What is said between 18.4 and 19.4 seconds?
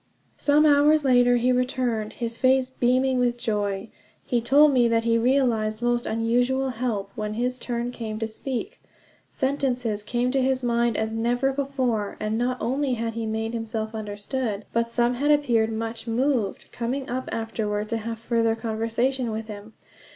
conversation